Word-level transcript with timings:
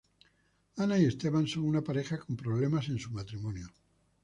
Ana 0.77 0.97
y 0.97 1.05
Esteban 1.05 1.45
son 1.45 1.63
una 1.65 1.83
pareja 1.83 2.17
con 2.17 2.35
problemas 2.35 2.89
en 2.89 2.97
su 2.97 3.11
matrimonio. 3.11 3.67